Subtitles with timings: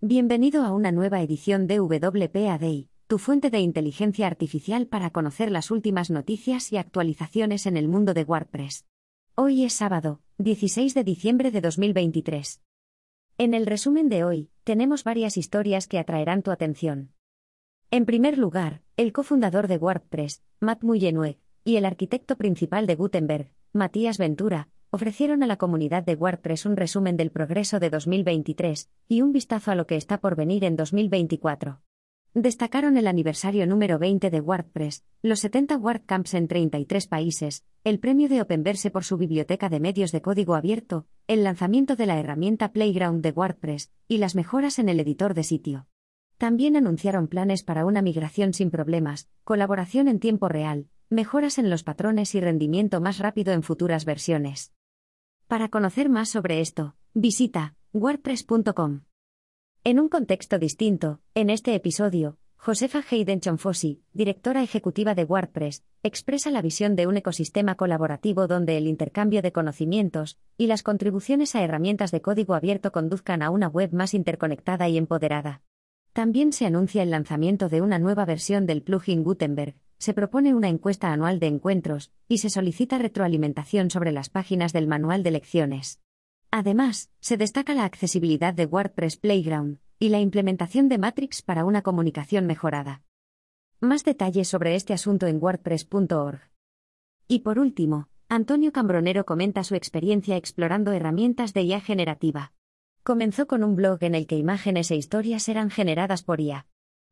[0.00, 2.60] Bienvenido a una nueva edición de WPA
[3.08, 8.14] tu fuente de inteligencia artificial para conocer las últimas noticias y actualizaciones en el mundo
[8.14, 8.86] de WordPress.
[9.34, 12.62] Hoy es sábado, 16 de diciembre de 2023.
[13.38, 17.10] En el resumen de hoy, tenemos varias historias que atraerán tu atención.
[17.90, 23.50] En primer lugar, el cofundador de WordPress, Matt Mullenweg, y el arquitecto principal de Gutenberg,
[23.72, 29.22] Matías Ventura, ofrecieron a la comunidad de WordPress un resumen del progreso de 2023 y
[29.22, 31.80] un vistazo a lo que está por venir en 2024.
[32.34, 38.28] Destacaron el aniversario número 20 de WordPress, los 70 WordCamps en 33 países, el premio
[38.28, 42.72] de Openverse por su biblioteca de medios de código abierto, el lanzamiento de la herramienta
[42.72, 45.86] Playground de WordPress y las mejoras en el editor de sitio.
[46.36, 51.82] También anunciaron planes para una migración sin problemas, colaboración en tiempo real, mejoras en los
[51.82, 54.72] patrones y rendimiento más rápido en futuras versiones.
[55.48, 59.00] Para conocer más sobre esto, visita wordpress.com.
[59.82, 66.50] En un contexto distinto, en este episodio, Josefa Hayden Chonfosi, directora ejecutiva de WordPress, expresa
[66.50, 71.62] la visión de un ecosistema colaborativo donde el intercambio de conocimientos y las contribuciones a
[71.62, 75.62] herramientas de código abierto conduzcan a una web más interconectada y empoderada.
[76.12, 80.68] También se anuncia el lanzamiento de una nueva versión del plugin Gutenberg, se propone una
[80.68, 86.00] encuesta anual de encuentros, y se solicita retroalimentación sobre las páginas del manual de lecciones.
[86.50, 91.82] Además, se destaca la accesibilidad de WordPress Playground y la implementación de Matrix para una
[91.82, 93.02] comunicación mejorada.
[93.80, 96.40] Más detalles sobre este asunto en wordpress.org.
[97.26, 102.52] Y por último, Antonio Cambronero comenta su experiencia explorando herramientas de IA generativa.
[103.02, 106.66] Comenzó con un blog en el que imágenes e historias eran generadas por IA.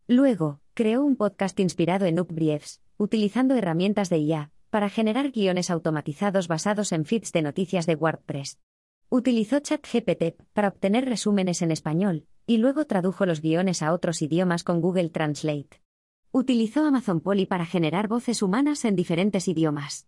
[0.08, 6.46] Luego, creó un podcast inspirado en Upbriefs, utilizando herramientas de IA, para generar guiones automatizados
[6.46, 8.60] basados en feeds de noticias de WordPress.
[9.08, 14.62] Utilizó ChatGPT para obtener resúmenes en español, y luego tradujo los guiones a otros idiomas
[14.62, 15.82] con Google Translate.
[16.30, 20.06] Utilizó Amazon Polly para generar voces humanas en diferentes idiomas.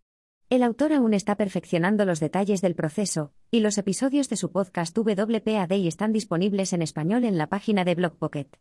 [0.49, 4.97] El autor aún está perfeccionando los detalles del proceso, y los episodios de su podcast
[4.97, 8.59] WPAD están disponibles en español en la página de BlogPocket.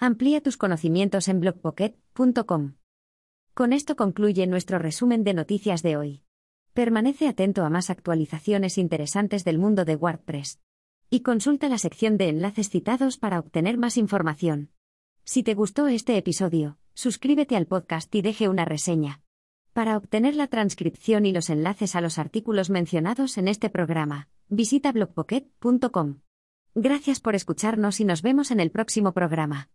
[0.00, 2.74] Amplía tus conocimientos en blogpocket.com.
[3.52, 6.22] Con esto concluye nuestro resumen de noticias de hoy.
[6.72, 10.60] Permanece atento a más actualizaciones interesantes del mundo de WordPress.
[11.10, 14.70] Y consulta la sección de enlaces citados para obtener más información.
[15.24, 19.22] Si te gustó este episodio, suscríbete al podcast y deje una reseña.
[19.72, 24.92] Para obtener la transcripción y los enlaces a los artículos mencionados en este programa, visita
[24.92, 26.20] blogpocket.com.
[26.76, 29.66] Gracias por escucharnos y nos vemos en el próximo programa.